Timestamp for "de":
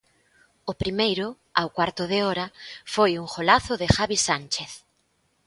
2.11-2.19, 3.81-3.87